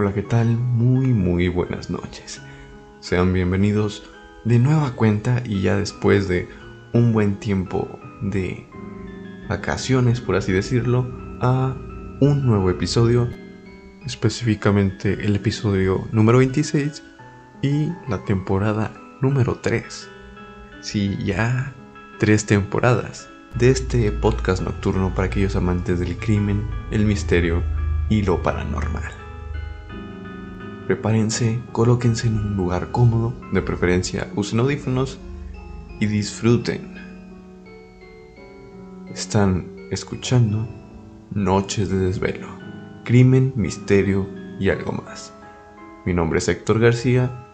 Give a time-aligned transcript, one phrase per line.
[0.00, 0.46] Hola, ¿qué tal?
[0.56, 2.40] Muy, muy buenas noches.
[3.00, 4.08] Sean bienvenidos
[4.44, 6.48] de nueva cuenta y ya después de
[6.92, 8.64] un buen tiempo de
[9.48, 11.04] vacaciones, por así decirlo,
[11.40, 11.74] a
[12.20, 13.28] un nuevo episodio,
[14.06, 17.02] específicamente el episodio número 26
[17.62, 20.08] y la temporada número 3.
[20.80, 21.74] Sí, ya
[22.20, 27.64] tres temporadas de este podcast nocturno para aquellos amantes del crimen, el misterio
[28.08, 29.27] y lo paranormal.
[30.88, 35.18] Prepárense, colóquense en un lugar cómodo, de preferencia usen audífonos
[36.00, 36.94] y disfruten.
[39.12, 40.66] Están escuchando
[41.30, 42.48] Noches de Desvelo,
[43.04, 44.26] Crimen, Misterio
[44.58, 45.34] y algo más.
[46.06, 47.46] Mi nombre es Héctor García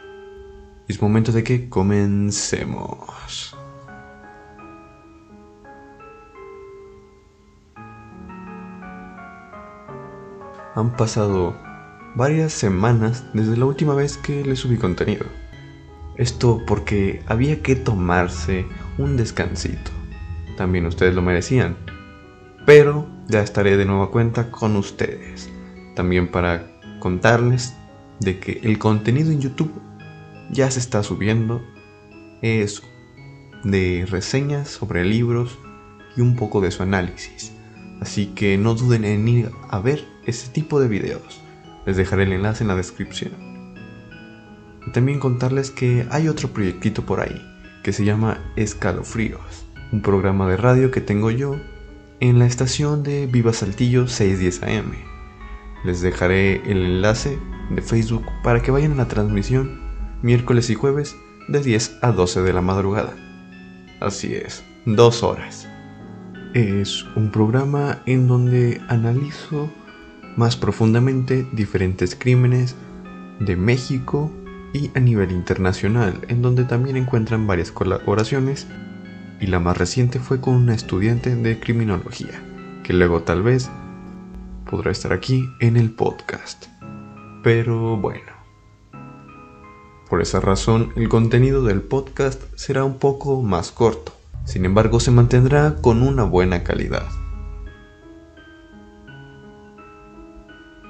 [0.86, 3.56] y es momento de que comencemos.
[10.76, 11.73] Han pasado
[12.14, 15.26] varias semanas desde la última vez que les subí contenido.
[16.16, 18.66] Esto porque había que tomarse
[18.98, 19.90] un descansito.
[20.56, 21.76] También ustedes lo merecían.
[22.66, 25.50] Pero ya estaré de nueva cuenta con ustedes.
[25.96, 26.70] También para
[27.00, 27.74] contarles
[28.20, 29.72] de que el contenido en YouTube
[30.50, 31.62] ya se está subiendo.
[32.42, 32.82] Es
[33.64, 35.58] de reseñas sobre libros
[36.16, 37.52] y un poco de su análisis.
[38.00, 41.43] Así que no duden en ir a ver ese tipo de videos.
[41.86, 43.32] Les dejaré el enlace en la descripción.
[44.86, 47.40] Y también contarles que hay otro proyectito por ahí
[47.84, 51.56] que se llama Escalofríos, un programa de radio que tengo yo
[52.20, 54.92] en la estación de Viva Saltillo 610 AM.
[55.84, 59.82] Les dejaré el enlace de Facebook para que vayan a la transmisión
[60.22, 61.14] miércoles y jueves
[61.48, 63.14] de 10 a 12 de la madrugada.
[64.00, 65.68] Así es, dos horas.
[66.54, 69.70] Es un programa en donde analizo
[70.36, 72.74] más profundamente diferentes crímenes
[73.40, 74.30] de México
[74.72, 78.66] y a nivel internacional, en donde también encuentran varias colaboraciones
[79.40, 82.42] y la más reciente fue con una estudiante de criminología,
[82.82, 83.70] que luego tal vez
[84.68, 86.66] podrá estar aquí en el podcast.
[87.42, 88.32] Pero bueno,
[90.08, 94.12] por esa razón el contenido del podcast será un poco más corto,
[94.44, 97.06] sin embargo se mantendrá con una buena calidad.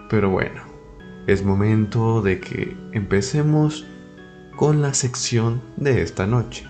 [0.09, 0.63] Pero bueno,
[1.27, 3.87] es momento de que empecemos
[4.57, 6.67] con la sección de esta noche,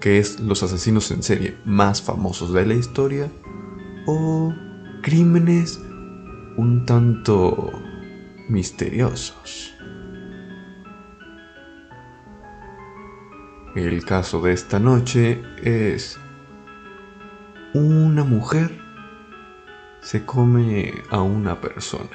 [0.00, 3.30] que es los asesinos en serie más famosos de la historia
[4.06, 4.52] o
[5.02, 5.80] crímenes
[6.56, 7.70] un tanto
[8.48, 9.74] misteriosos.
[13.76, 16.18] El caso de esta noche es
[17.74, 18.87] una mujer
[20.00, 22.08] se come a una persona.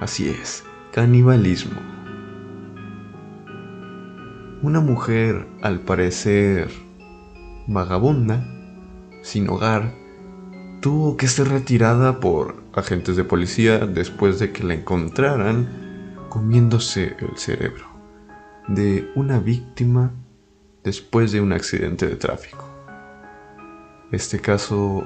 [0.00, 1.80] Así es, canibalismo.
[4.62, 6.70] Una mujer, al parecer
[7.66, 8.44] vagabunda,
[9.22, 9.94] sin hogar,
[10.80, 17.36] tuvo que ser retirada por agentes de policía después de que la encontraran comiéndose el
[17.36, 17.86] cerebro
[18.68, 20.12] de una víctima
[20.82, 22.68] después de un accidente de tráfico.
[24.10, 25.04] Este caso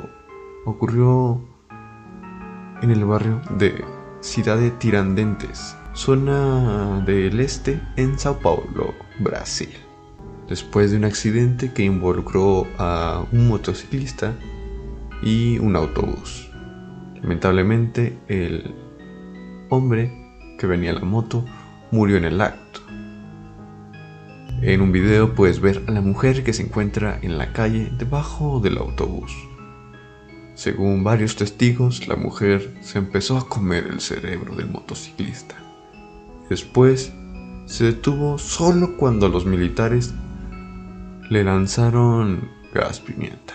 [0.65, 1.56] ocurrió
[2.83, 3.85] en el barrio de
[4.21, 9.71] Ciudad de Tirandentes, zona del este en Sao Paulo, Brasil.
[10.49, 14.35] Después de un accidente que involucró a un motociclista
[15.23, 16.51] y un autobús.
[17.23, 18.75] Lamentablemente el
[19.71, 20.13] hombre
[20.59, 21.45] que venía en la moto
[21.91, 22.81] murió en el acto.
[24.63, 28.61] En un video puedes ver a la mujer que se encuentra en la calle debajo
[28.61, 29.33] del autobús.
[30.67, 35.55] Según varios testigos, la mujer se empezó a comer el cerebro del motociclista.
[36.51, 37.13] Después
[37.67, 40.13] se detuvo solo cuando los militares
[41.31, 43.55] le lanzaron gas pimienta.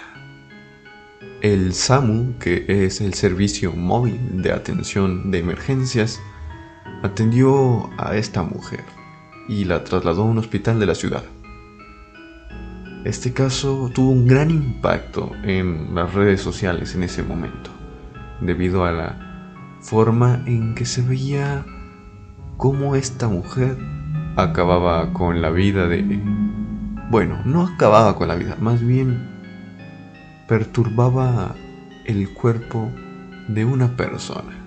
[1.41, 6.17] El SAMU, que es el Servicio Móvil de Atención de Emergencias,
[7.03, 8.85] atendió a esta mujer
[9.49, 11.25] y la trasladó a un hospital de la ciudad.
[13.03, 17.71] Este caso tuvo un gran impacto en las redes sociales en ese momento,
[18.41, 21.65] debido a la forma en que se veía
[22.57, 23.75] cómo esta mujer
[24.35, 26.03] acababa con la vida de...
[27.09, 29.31] Bueno, no acababa con la vida, más bien
[30.47, 31.55] perturbaba
[32.05, 32.91] el cuerpo
[33.47, 34.59] de una persona.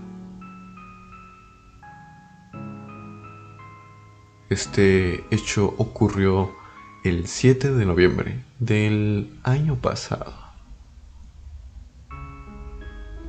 [4.51, 6.64] Este hecho ocurrió
[7.05, 10.45] el 7 de noviembre del año pasado.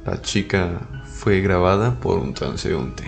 [0.05, 3.03] la chica fue grabada por un transeúnte.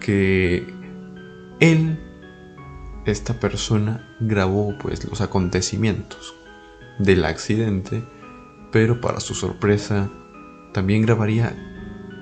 [0.00, 0.64] Que
[1.60, 1.98] él,
[3.04, 6.34] esta persona, grabó pues los acontecimientos
[6.98, 8.04] del accidente,
[8.70, 10.08] pero para su sorpresa
[10.72, 11.54] también grabaría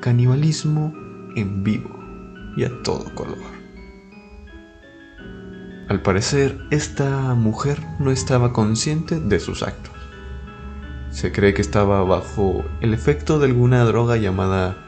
[0.00, 0.92] canibalismo
[1.36, 1.98] en vivo
[2.56, 3.51] y a todo color.
[5.92, 9.92] Al parecer, esta mujer no estaba consciente de sus actos.
[11.10, 14.86] Se cree que estaba bajo el efecto de alguna droga llamada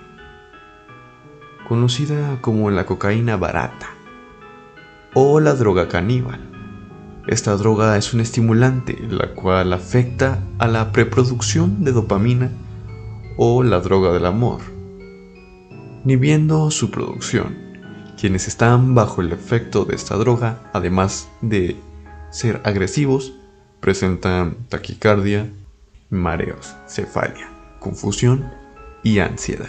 [1.69, 3.91] conocida como la cocaína barata
[5.13, 6.41] o la droga caníbal.
[7.27, 12.51] Esta droga es un estimulante, la cual afecta a la preproducción de dopamina
[13.37, 14.63] o la droga del amor,
[16.07, 17.64] ni viendo su producción.
[18.25, 21.77] Quienes están bajo el efecto de esta droga, además de
[22.31, 23.35] ser agresivos,
[23.81, 25.51] presentan taquicardia,
[26.09, 27.51] mareos, cefalia,
[27.81, 28.51] confusión
[29.03, 29.69] y ansiedad.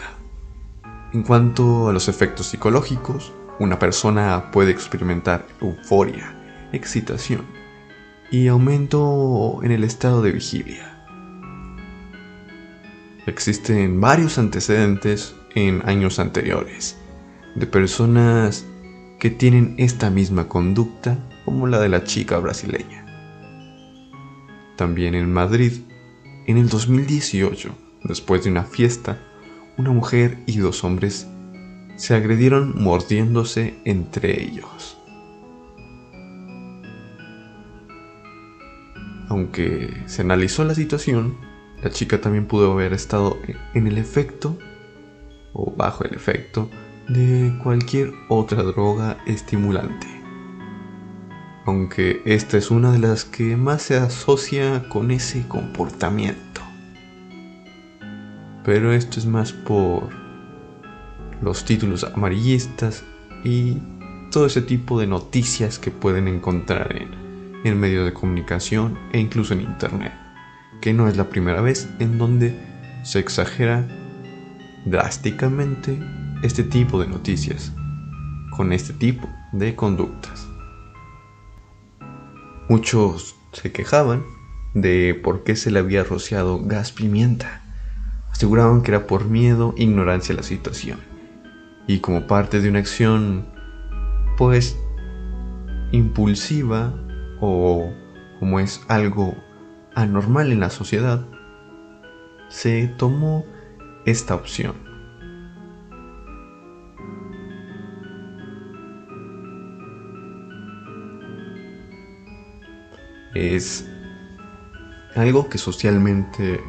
[1.12, 6.34] En cuanto a los efectos psicológicos, una persona puede experimentar euforia,
[6.72, 7.42] excitación
[8.32, 11.06] y aumento en el estado de vigilia.
[13.26, 16.96] Existen varios antecedentes en años anteriores
[17.56, 18.66] de personas
[19.20, 23.06] que tienen esta misma conducta como la de la chica brasileña.
[24.76, 25.72] También en Madrid,
[26.48, 27.74] en el 2018,
[28.04, 29.20] después de una fiesta,
[29.78, 31.28] una mujer y dos hombres
[31.96, 34.98] se agredieron mordiéndose entre ellos.
[39.30, 41.38] Aunque se analizó la situación,
[41.82, 43.38] la chica también pudo haber estado
[43.74, 44.58] en el efecto
[45.54, 46.70] o bajo el efecto
[47.08, 50.08] de cualquier otra droga estimulante.
[51.66, 56.62] Aunque esta es una de las que más se asocia con ese comportamiento.
[58.64, 60.10] Pero esto es más por
[61.42, 63.04] los títulos amarillistas
[63.44, 63.78] y
[64.32, 67.12] todo ese tipo de noticias que pueden encontrar en,
[67.64, 70.14] en medios de comunicación e incluso en internet.
[70.82, 72.60] Que no es la primera vez en donde
[73.04, 73.88] se exagera
[74.86, 76.00] drásticamente
[76.46, 77.74] este tipo de noticias,
[78.52, 80.48] con este tipo de conductas.
[82.70, 84.24] Muchos se quejaban
[84.74, 87.64] de por qué se le había rociado gas pimienta.
[88.32, 91.00] Aseguraban que era por miedo e ignorancia a la situación.
[91.88, 93.48] Y como parte de una acción,
[94.38, 94.78] pues,
[95.92, 96.94] impulsiva
[97.40, 97.92] o
[98.40, 99.36] como es algo
[99.96, 101.26] anormal en la sociedad,
[102.50, 103.46] se tomó
[104.06, 104.85] esta opción.
[113.36, 113.86] Es
[115.16, 116.62] algo que socialmente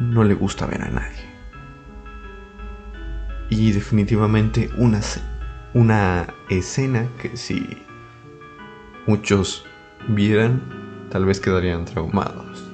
[0.00, 1.30] no le gusta ver a nadie.
[3.50, 5.00] Y definitivamente una,
[5.74, 7.66] una escena que si
[9.06, 9.64] muchos
[10.08, 10.62] vieran,
[11.10, 12.66] tal vez quedarían traumados.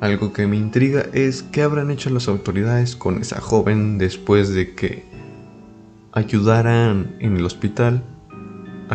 [0.00, 4.74] Algo que me intriga es qué habrán hecho las autoridades con esa joven después de
[4.74, 5.04] que
[6.12, 8.04] ayudaran en el hospital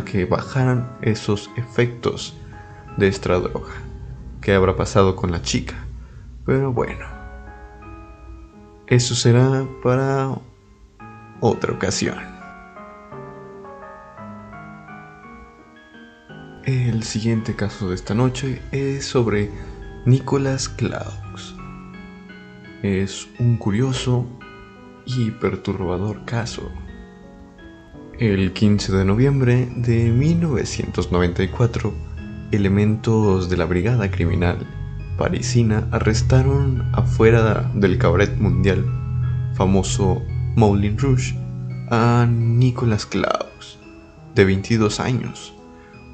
[0.05, 2.35] que bajaran esos efectos
[2.97, 3.73] de esta droga.
[4.41, 5.75] ¿Qué habrá pasado con la chica?
[6.45, 7.05] Pero bueno,
[8.87, 10.31] eso será para
[11.41, 12.17] otra ocasión.
[16.65, 19.49] El siguiente caso de esta noche es sobre
[20.05, 21.55] Nicholas Claus.
[22.83, 24.25] Es un curioso
[25.05, 26.71] y perturbador caso
[28.19, 31.93] el 15 de noviembre de 1994,
[32.51, 34.67] elementos de la Brigada Criminal
[35.17, 38.85] parisina arrestaron afuera del cabaret mundial
[39.55, 40.21] famoso
[40.57, 41.33] Moulin Rouge
[41.91, 43.79] a Nicolas Klaus,
[44.35, 45.53] de 22 años,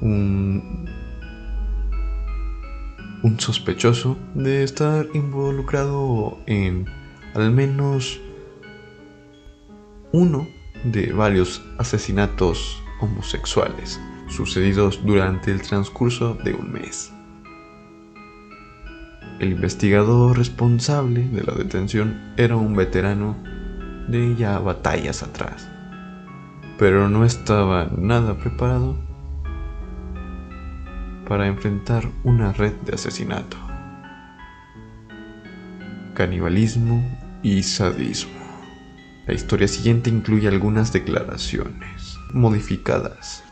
[0.00, 0.88] un,
[3.24, 6.86] un sospechoso de estar involucrado en
[7.34, 8.20] al menos
[10.12, 10.46] uno
[10.84, 17.12] de varios asesinatos homosexuales sucedidos durante el transcurso de un mes.
[19.38, 23.36] El investigador responsable de la detención era un veterano
[24.08, 25.68] de ya batallas atrás,
[26.78, 28.96] pero no estaba nada preparado
[31.28, 33.56] para enfrentar una red de asesinato,
[36.14, 37.04] canibalismo
[37.42, 38.45] y sadismo.
[39.26, 43.42] La historia siguiente incluye algunas declaraciones modificadas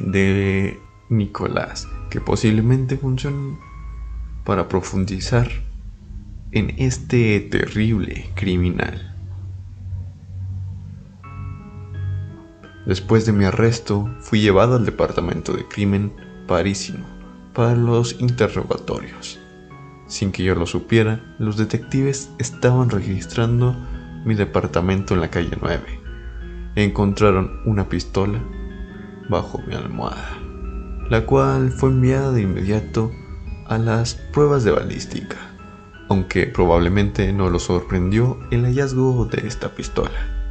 [0.00, 3.58] de Nicolás que posiblemente funcionen
[4.44, 5.50] para profundizar
[6.52, 9.14] en este terrible criminal.
[12.86, 16.12] Después de mi arresto, fui llevado al departamento de crimen
[16.48, 17.04] parisino
[17.52, 19.38] para los interrogatorios.
[20.06, 23.76] Sin que yo lo supiera, los detectives estaban registrando
[24.24, 26.00] mi departamento en la calle 9.
[26.76, 28.40] Encontraron una pistola
[29.28, 30.38] bajo mi almohada,
[31.08, 33.10] la cual fue enviada de inmediato
[33.66, 35.36] a las pruebas de balística,
[36.08, 40.42] aunque probablemente no lo sorprendió el hallazgo de esta pistola.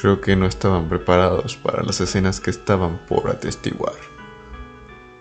[0.00, 3.94] Creo que no estaban preparados para las escenas que estaban por atestiguar.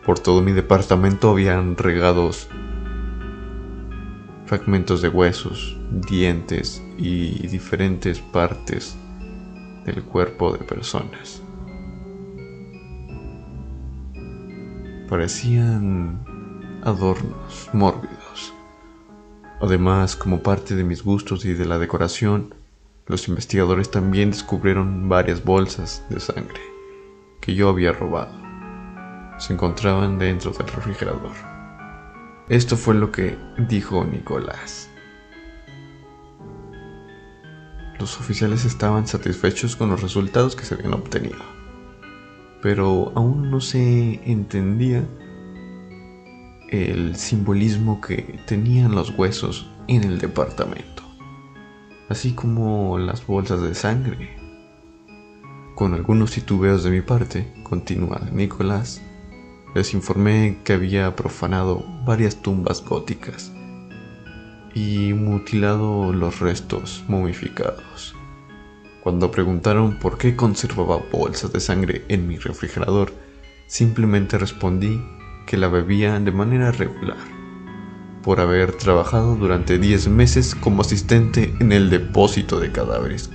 [0.06, 2.48] Por todo mi departamento habían regados
[4.48, 8.98] fragmentos de huesos, dientes y diferentes partes
[9.86, 11.42] del cuerpo de personas.
[15.10, 16.24] Parecían
[16.84, 18.54] adornos mórbidos.
[19.62, 22.54] Además, como parte de mis gustos y de la decoración,
[23.06, 26.62] los investigadores también descubrieron varias bolsas de sangre
[27.42, 28.34] que yo había robado.
[29.39, 31.57] Se encontraban dentro del refrigerador.
[32.50, 33.38] Esto fue lo que
[33.68, 34.89] dijo Nicolás.
[38.00, 41.44] Los oficiales estaban satisfechos con los resultados que se habían obtenido,
[42.62, 45.04] pero aún no se entendía
[46.70, 50.98] el simbolismo que tenían los huesos en el departamento
[52.10, 54.38] así como las bolsas de sangre.
[55.75, 59.01] Con algunos titubeos de mi parte, continúa Nicolás,
[59.77, 63.51] les informé que había profanado varias tumbas góticas
[64.74, 68.15] y mutilado los restos momificados.
[69.03, 73.13] Cuando preguntaron por qué conservaba bolsas de sangre en mi refrigerador,
[73.67, 75.00] simplemente respondí
[75.46, 77.17] que la bebía de manera regular
[78.24, 83.29] por haber trabajado durante 10 meses como asistente en el depósito de cadáveres.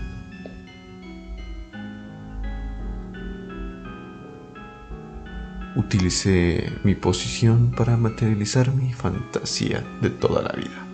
[5.93, 10.87] Utilicé mi posición para materializar mi fantasía de toda la vida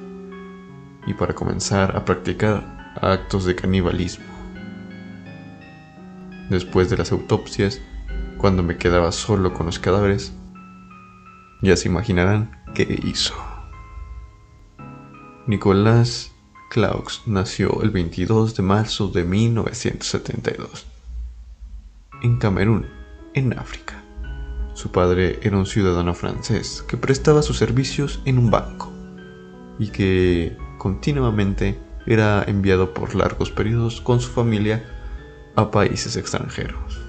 [1.06, 4.24] y para comenzar a practicar actos de canibalismo.
[6.50, 7.80] Después de las autopsias,
[8.38, 10.32] cuando me quedaba solo con los cadáveres,
[11.62, 13.34] ya se imaginarán qué hizo.
[15.46, 16.32] Nicolás
[16.70, 20.88] Claux nació el 22 de marzo de 1972
[22.20, 22.88] en Camerún,
[23.34, 24.02] en África.
[24.78, 28.92] Su padre era un ciudadano francés que prestaba sus servicios en un banco
[29.76, 34.84] y que continuamente era enviado por largos periodos con su familia
[35.56, 37.00] a países extranjeros.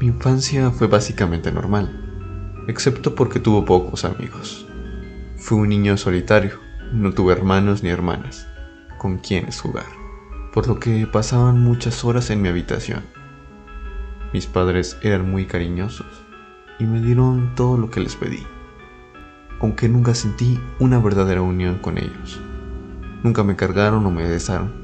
[0.00, 4.66] Mi infancia fue básicamente normal, excepto porque tuvo pocos amigos.
[5.36, 6.60] Fue un niño solitario,
[6.94, 8.48] no tuve hermanos ni hermanas
[8.96, 9.84] con quienes jugar,
[10.54, 13.15] por lo que pasaban muchas horas en mi habitación.
[14.36, 16.06] Mis padres eran muy cariñosos
[16.78, 18.42] y me dieron todo lo que les pedí,
[19.62, 22.38] aunque nunca sentí una verdadera unión con ellos.
[23.22, 24.74] Nunca me cargaron o me besaron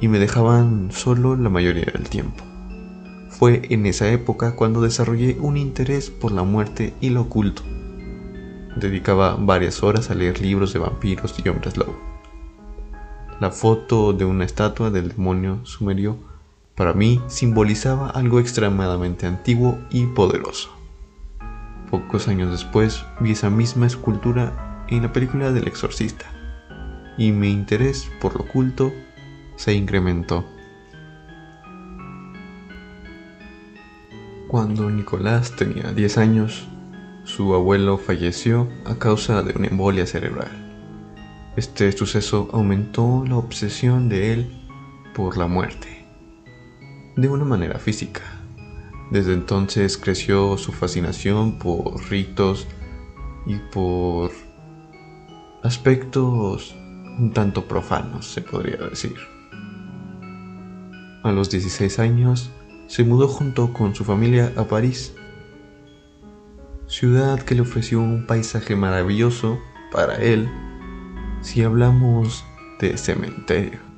[0.00, 2.42] y me dejaban solo la mayoría del tiempo.
[3.30, 7.62] Fue en esa época cuando desarrollé un interés por la muerte y lo oculto
[8.74, 11.96] dedicaba varias horas a leer libros de vampiros y hombres lobo.
[13.38, 16.33] La foto de una estatua del demonio sumerio
[16.74, 20.70] para mí simbolizaba algo extremadamente antiguo y poderoso.
[21.90, 26.26] Pocos años después vi esa misma escultura en la película del exorcista
[27.16, 28.92] y mi interés por lo oculto
[29.56, 30.44] se incrementó.
[34.48, 36.68] Cuando Nicolás tenía 10 años,
[37.24, 40.50] su abuelo falleció a causa de una embolia cerebral.
[41.56, 44.68] Este suceso aumentó la obsesión de él
[45.14, 46.03] por la muerte,
[47.16, 48.22] de una manera física.
[49.10, 52.66] Desde entonces creció su fascinación por ritos
[53.46, 54.30] y por
[55.62, 56.74] aspectos
[57.18, 59.16] un tanto profanos, se podría decir.
[61.22, 62.50] A los 16 años
[62.86, 65.14] se mudó junto con su familia a París
[66.86, 69.58] ciudad que le ofreció un paisaje maravilloso
[69.90, 70.48] para él
[71.40, 72.44] si hablamos
[72.80, 73.93] de cementerio.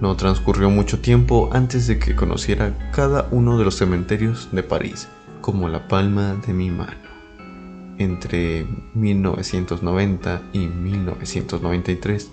[0.00, 5.08] No transcurrió mucho tiempo antes de que conociera cada uno de los cementerios de París
[5.40, 7.06] como la palma de mi mano.
[7.98, 12.30] Entre 1990 y 1993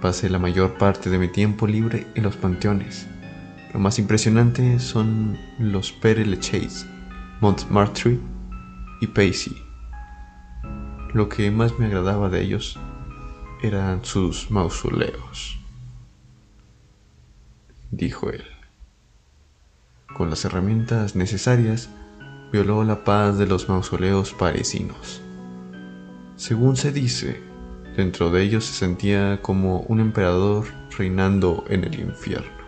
[0.00, 3.08] pasé la mayor parte de mi tiempo libre en los panteones.
[3.72, 6.86] Lo más impresionante son los Père Lachaise,
[7.40, 8.18] Montmartre
[9.00, 9.56] y Pacey.
[11.12, 12.78] Lo que más me agradaba de ellos
[13.62, 15.58] eran sus mausoleos,
[17.92, 18.42] dijo él.
[20.16, 21.88] Con las herramientas necesarias,
[22.50, 25.22] violó la paz de los mausoleos parisinos.
[26.36, 27.40] Según se dice,
[27.96, 30.64] dentro de ellos se sentía como un emperador
[30.98, 32.62] reinando en el infierno.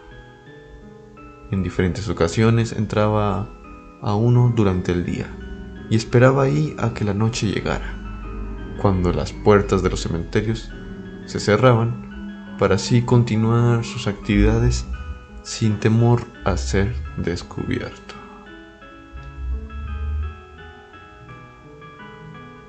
[1.50, 3.48] En diferentes ocasiones entraba
[4.02, 5.26] a uno durante el día
[5.88, 10.70] y esperaba ahí a que la noche llegara, cuando las puertas de los cementerios
[11.24, 14.86] se cerraban para así continuar sus actividades
[15.44, 18.14] sin temor a ser descubierto.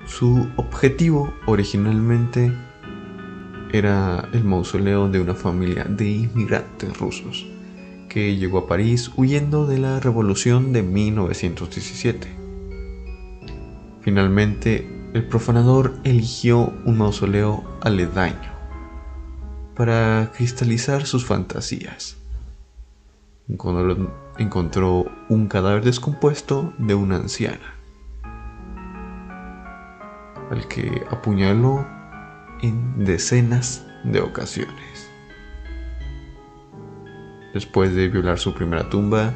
[0.06, 2.54] Su objetivo originalmente
[3.72, 7.46] era el mausoleo de una familia de inmigrantes rusos
[8.08, 12.28] que llegó a París huyendo de la revolución de 1917.
[14.02, 18.54] Finalmente, el profanador eligió un mausoleo aledaño
[19.76, 22.25] para cristalizar sus fantasías.
[23.48, 27.76] Encontró, un cadáver descompuesto de una anciana,
[30.50, 31.86] al que apuñaló
[32.64, 35.12] en decenas de ocasiones.
[37.54, 39.34] Después de violar su primera tumba,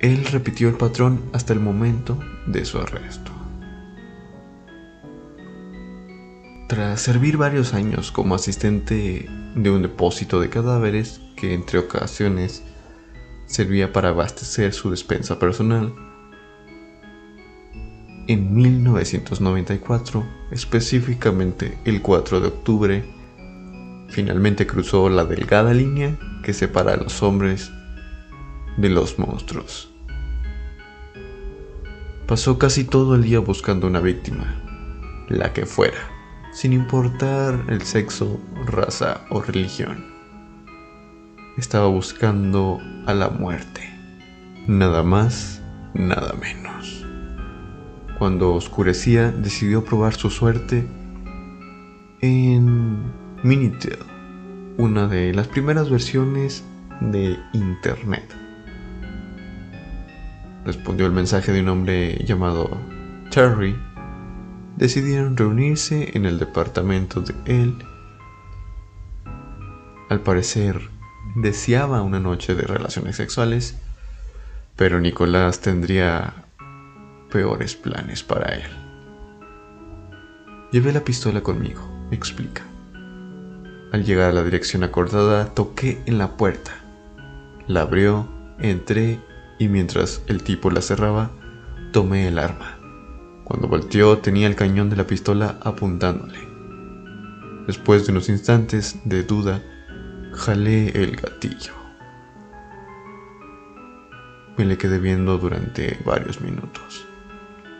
[0.00, 3.30] él repitió el patrón hasta el momento de su arresto.
[6.68, 12.64] Tras servir varios años como asistente de un depósito de cadáveres que entre ocasiones
[13.50, 15.92] servía para abastecer su despensa personal,
[18.28, 23.04] en 1994, específicamente el 4 de octubre,
[24.08, 27.72] finalmente cruzó la delgada línea que separa a los hombres
[28.76, 29.90] de los monstruos.
[32.28, 34.62] Pasó casi todo el día buscando una víctima,
[35.28, 35.98] la que fuera,
[36.52, 40.09] sin importar el sexo, raza o religión.
[41.60, 43.82] Estaba buscando a la muerte,
[44.66, 45.60] nada más,
[45.92, 47.04] nada menos.
[48.18, 50.88] Cuando oscurecía, decidió probar su suerte
[52.22, 53.98] en Minitel,
[54.78, 56.64] una de las primeras versiones
[57.02, 58.34] de Internet.
[60.64, 62.70] Respondió el mensaje de un hombre llamado
[63.30, 63.76] Terry.
[64.78, 67.76] Decidieron reunirse en el departamento de él.
[70.08, 70.88] Al parecer,
[71.34, 73.76] deseaba una noche de relaciones sexuales,
[74.76, 76.34] pero Nicolás tendría
[77.30, 78.70] peores planes para él.
[80.72, 82.62] Llevé la pistola conmigo, explica.
[83.92, 86.72] Al llegar a la dirección acordada, toqué en la puerta.
[87.66, 89.18] La abrió, entré
[89.58, 91.32] y mientras el tipo la cerraba,
[91.92, 92.78] tomé el arma.
[93.44, 96.38] Cuando volteó tenía el cañón de la pistola apuntándole.
[97.66, 99.60] Después de unos instantes de duda,
[100.32, 101.72] jalé el gatillo.
[104.56, 107.06] Me le quedé viendo durante varios minutos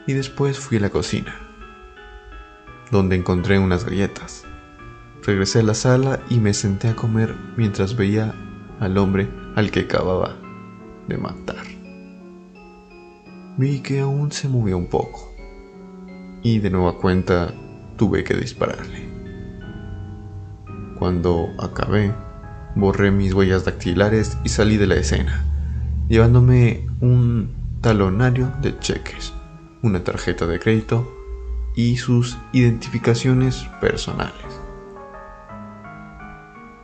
[0.06, 1.34] y después fui a la cocina,
[2.90, 4.44] donde encontré unas galletas.
[5.22, 8.34] Regresé a la sala y me senté a comer mientras veía
[8.80, 10.36] al hombre al que acababa
[11.06, 11.66] de matar.
[13.58, 15.30] Vi que aún se movía un poco
[16.42, 17.52] y de nueva cuenta
[17.96, 19.10] tuve que dispararle.
[20.98, 22.14] Cuando acabé,
[22.74, 25.44] borré mis huellas dactilares y salí de la escena,
[26.08, 29.32] llevándome un talonario de cheques
[29.82, 31.10] una tarjeta de crédito
[31.74, 34.34] y sus identificaciones personales.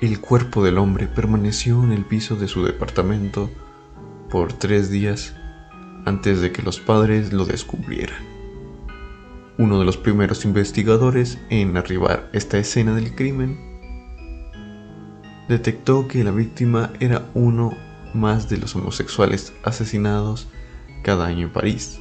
[0.00, 3.50] El cuerpo del hombre permaneció en el piso de su departamento
[4.30, 5.34] por tres días
[6.04, 8.22] antes de que los padres lo descubrieran.
[9.58, 13.75] Uno de los primeros investigadores en arribar a esta escena del crimen
[15.48, 17.76] detectó que la víctima era uno
[18.14, 20.48] más de los homosexuales asesinados
[21.02, 22.00] cada año en París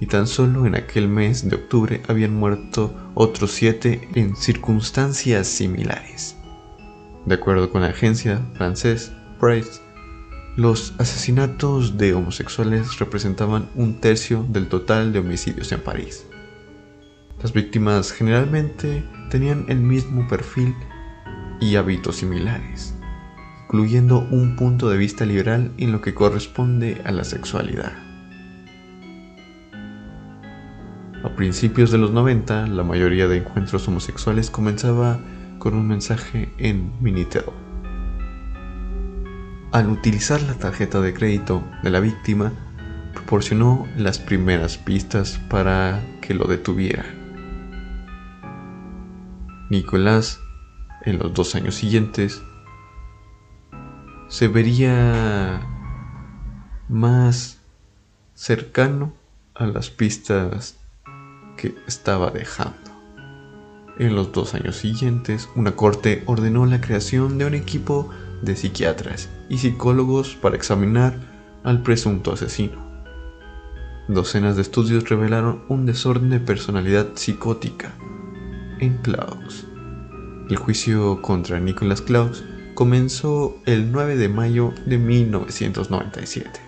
[0.00, 6.36] y tan solo en aquel mes de octubre habían muerto otros siete en circunstancias similares.
[7.26, 9.80] De acuerdo con la agencia francés Price,
[10.56, 16.26] los asesinatos de homosexuales representaban un tercio del total de homicidios en París.
[17.42, 20.74] Las víctimas generalmente tenían el mismo perfil
[21.60, 22.94] y hábitos similares,
[23.64, 27.92] incluyendo un punto de vista liberal en lo que corresponde a la sexualidad.
[31.24, 35.18] A principios de los 90, la mayoría de encuentros homosexuales comenzaba
[35.58, 37.44] con un mensaje en Minitel.
[39.72, 42.52] Al utilizar la tarjeta de crédito de la víctima,
[43.14, 47.06] proporcionó las primeras pistas para que lo detuviera.
[49.70, 50.38] Nicolás,
[51.04, 52.42] en los dos años siguientes,
[54.28, 55.60] se vería
[56.88, 57.60] más
[58.34, 59.12] cercano
[59.54, 60.76] a las pistas
[61.56, 62.90] que estaba dejando.
[63.98, 68.10] En los dos años siguientes, una corte ordenó la creación de un equipo
[68.42, 71.14] de psiquiatras y psicólogos para examinar
[71.62, 72.82] al presunto asesino.
[74.08, 77.92] Docenas de estudios revelaron un desorden de personalidad psicótica
[78.80, 79.66] en Klaus.
[80.50, 86.60] El juicio contra Nicholas Klaus comenzó el 9 de mayo de 1997.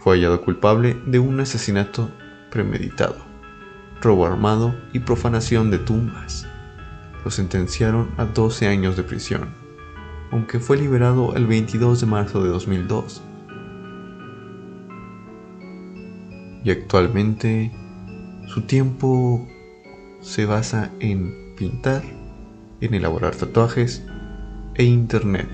[0.00, 2.10] Fue hallado culpable de un asesinato
[2.50, 3.16] premeditado,
[4.00, 6.46] robo armado y profanación de tumbas.
[7.22, 9.50] Lo sentenciaron a 12 años de prisión,
[10.30, 13.22] aunque fue liberado el 22 de marzo de 2002.
[16.64, 17.72] Y actualmente
[18.46, 19.46] su tiempo
[20.22, 22.02] se basa en pintar,
[22.84, 24.02] en elaborar tatuajes
[24.74, 25.48] e Internet,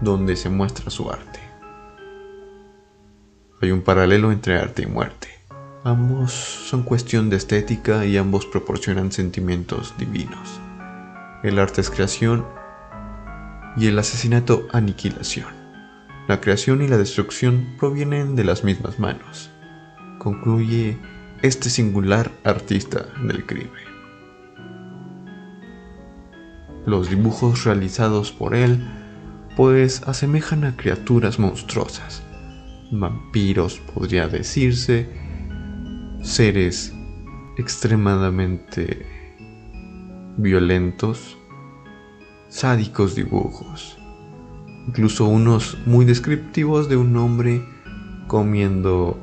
[0.00, 1.40] donde se muestra su arte.
[3.62, 5.28] Hay un paralelo entre arte y muerte.
[5.84, 10.60] Ambos son cuestión de estética y ambos proporcionan sentimientos divinos.
[11.42, 12.46] El arte es creación
[13.76, 15.48] y el asesinato aniquilación.
[16.28, 19.50] La creación y la destrucción provienen de las mismas manos,
[20.18, 20.98] concluye
[21.42, 23.89] este singular artista del crimen.
[26.86, 28.86] Los dibujos realizados por él
[29.56, 32.22] pues asemejan a criaturas monstruosas,
[32.90, 35.08] vampiros podría decirse,
[36.22, 36.94] seres
[37.58, 39.06] extremadamente
[40.36, 41.36] violentos,
[42.48, 43.98] sádicos dibujos,
[44.88, 47.62] incluso unos muy descriptivos de un hombre
[48.28, 49.22] comiendo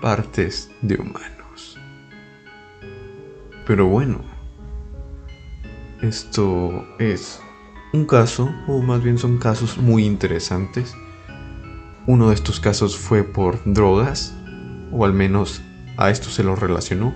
[0.00, 1.78] partes de humanos.
[3.66, 4.31] Pero bueno,
[6.02, 7.40] esto es
[7.92, 10.94] un caso, o más bien son casos muy interesantes.
[12.06, 14.34] Uno de estos casos fue por drogas,
[14.90, 15.62] o al menos
[15.96, 17.14] a esto se lo relacionó,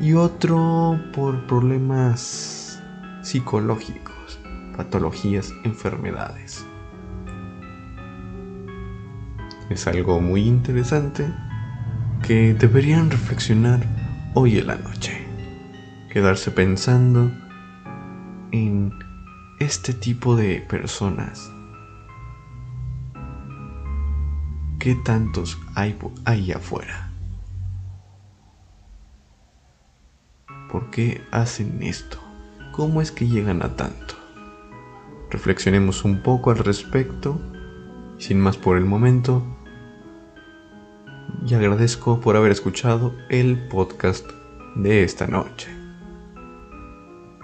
[0.00, 2.82] y otro por problemas
[3.22, 4.38] psicológicos,
[4.76, 6.64] patologías, enfermedades.
[9.68, 11.30] Es algo muy interesante
[12.22, 13.80] que deberían reflexionar
[14.32, 15.26] hoy en la noche,
[16.10, 17.30] quedarse pensando
[18.54, 18.94] en
[19.58, 21.50] este tipo de personas?
[24.78, 27.10] ¿Qué tantos hay ahí afuera?
[30.70, 32.18] ¿Por qué hacen esto?
[32.70, 34.14] ¿Cómo es que llegan a tanto?
[35.30, 37.40] Reflexionemos un poco al respecto.
[38.18, 39.42] Sin más por el momento,
[41.44, 44.24] y agradezco por haber escuchado el podcast
[44.76, 45.83] de esta noche.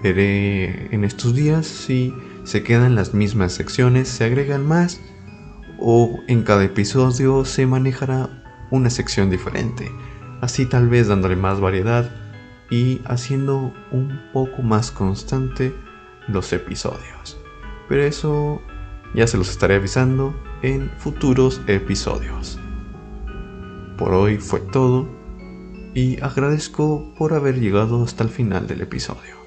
[0.02, 5.00] Veré en estos días si se quedan las mismas secciones, se agregan más
[5.78, 8.28] o en cada episodio se manejará
[8.70, 9.90] una sección diferente.
[10.40, 12.10] Así tal vez dándole más variedad
[12.70, 15.74] y haciendo un poco más constante
[16.28, 17.38] los episodios.
[17.88, 18.62] Pero eso
[19.14, 22.58] ya se los estaré avisando en futuros episodios.
[23.98, 25.08] Por hoy fue todo
[25.94, 29.39] y agradezco por haber llegado hasta el final del episodio.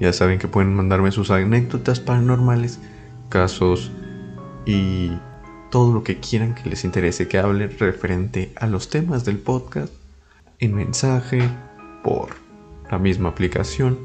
[0.00, 2.80] Ya saben que pueden mandarme sus anécdotas paranormales,
[3.28, 3.92] casos
[4.66, 5.12] y
[5.70, 9.92] todo lo que quieran que les interese que hable referente a los temas del podcast
[10.58, 11.48] en mensaje,
[12.02, 12.30] por
[12.90, 13.98] la misma aplicación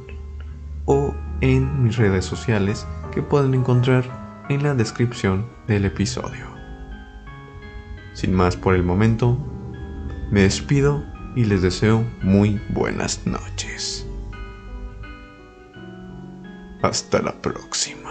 [0.85, 6.45] o en mis redes sociales que pueden encontrar en la descripción del episodio.
[8.13, 9.37] Sin más por el momento,
[10.31, 11.03] me despido
[11.35, 14.07] y les deseo muy buenas noches.
[16.85, 18.04] Hasta la próxima.